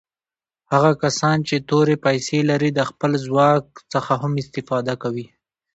هغه 0.71 0.91
کسان 1.03 1.37
چې 1.47 1.55
تورې 1.69 1.95
پیسي 2.05 2.39
لري 2.51 2.69
د 2.73 2.79
خپل 2.89 3.11
ځواک 3.25 3.65
څخه 3.93 4.13
هم 4.21 4.33
استفاده 4.43 4.93
کوي. 5.03 5.25